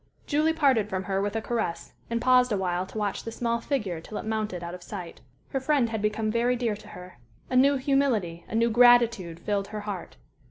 Julie 0.25 0.51
parted 0.53 0.89
from 0.89 1.03
her 1.03 1.21
with 1.21 1.35
a 1.35 1.43
caress, 1.43 1.93
and 2.09 2.19
paused 2.19 2.51
awhile 2.51 2.87
to 2.87 2.97
watch 2.97 3.23
the 3.23 3.31
small 3.31 3.61
figure 3.61 4.01
till 4.01 4.17
it 4.17 4.25
mounted 4.25 4.63
out 4.63 4.73
of 4.73 4.81
sight. 4.81 5.21
Her 5.49 5.59
friend 5.59 5.91
had 5.91 6.01
become 6.01 6.31
very 6.31 6.55
dear 6.55 6.75
to 6.75 6.87
her. 6.87 7.19
A 7.51 7.55
new 7.55 7.75
humility, 7.77 8.43
a 8.49 8.55
new 8.55 8.71
gratitude 8.71 9.39
filled 9.39 9.67
her 9.67 9.81
heart. 9.81 10.17